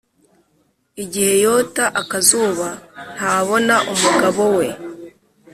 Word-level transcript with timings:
igihe 1.03 1.33
yota 1.45 1.83
akazuba 2.01 2.67
nta 3.15 3.27
abona 3.41 3.75
umugabo 3.93 4.41
we 4.57 4.67